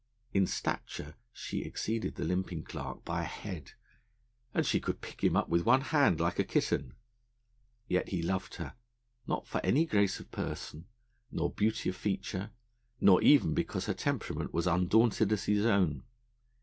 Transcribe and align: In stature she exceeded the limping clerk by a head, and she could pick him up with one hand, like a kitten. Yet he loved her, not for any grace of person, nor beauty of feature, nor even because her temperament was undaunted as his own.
In 0.33 0.47
stature 0.47 1.13
she 1.31 1.61
exceeded 1.61 2.15
the 2.15 2.23
limping 2.25 2.63
clerk 2.63 3.05
by 3.05 3.21
a 3.21 3.25
head, 3.25 3.73
and 4.51 4.65
she 4.65 4.79
could 4.79 4.99
pick 4.99 5.23
him 5.23 5.37
up 5.37 5.47
with 5.47 5.63
one 5.63 5.81
hand, 5.81 6.19
like 6.19 6.39
a 6.39 6.43
kitten. 6.43 6.95
Yet 7.87 8.09
he 8.09 8.23
loved 8.23 8.55
her, 8.55 8.73
not 9.27 9.45
for 9.45 9.61
any 9.63 9.85
grace 9.85 10.19
of 10.19 10.31
person, 10.31 10.87
nor 11.31 11.51
beauty 11.53 11.89
of 11.89 11.95
feature, 11.95 12.49
nor 12.99 13.21
even 13.21 13.53
because 13.53 13.85
her 13.85 13.93
temperament 13.93 14.55
was 14.55 14.65
undaunted 14.65 15.31
as 15.31 15.43
his 15.43 15.67
own. 15.67 16.01